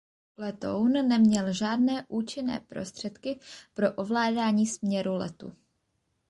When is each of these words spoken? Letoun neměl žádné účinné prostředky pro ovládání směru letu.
Letoun 0.37 0.91
neměl 1.07 1.53
žádné 1.53 2.05
účinné 2.07 2.59
prostředky 2.59 3.39
pro 3.73 3.93
ovládání 3.93 4.67
směru 4.67 5.13
letu. 5.13 5.53